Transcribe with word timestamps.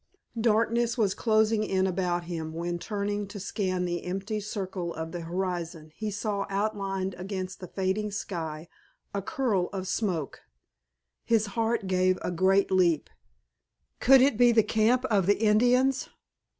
Darkness 0.41 0.97
was 0.97 1.13
closing 1.13 1.63
in 1.63 1.85
about 1.85 2.23
him 2.23 2.53
when 2.53 2.79
turning 2.79 3.27
to 3.27 3.39
scan 3.39 3.85
the 3.85 4.03
empty 4.03 4.39
circle 4.39 4.91
of 4.95 5.11
the 5.11 5.21
horizon 5.21 5.91
he 5.95 6.09
saw 6.09 6.47
outlined 6.49 7.13
against 7.19 7.59
the 7.59 7.67
fading 7.67 8.09
sky 8.09 8.67
a 9.13 9.21
curl 9.21 9.69
of 9.71 9.87
smoke. 9.87 10.41
His 11.23 11.45
heart 11.53 11.85
gave 11.85 12.17
a 12.23 12.31
great 12.31 12.71
leap. 12.71 13.11
Could 13.99 14.21
it 14.21 14.37
be 14.39 14.51
the 14.51 14.63
camp 14.63 15.05
of 15.05 15.27
the 15.27 15.37
Indians? 15.39 16.09